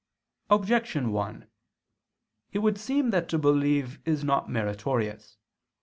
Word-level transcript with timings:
Objection 0.49 1.11
1: 1.11 1.47
It 2.53 2.57
would 2.57 2.79
seem 2.79 3.11
that 3.11 3.29
to 3.29 3.37
believe 3.37 3.99
is 4.03 4.23
not 4.23 4.49
meritorious. 4.49 5.37